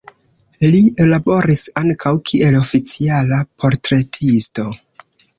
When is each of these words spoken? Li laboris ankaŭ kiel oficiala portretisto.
Li 0.69 0.77
laboris 1.09 1.59
ankaŭ 1.81 2.13
kiel 2.29 2.57
oficiala 2.59 3.41
portretisto. 3.65 4.65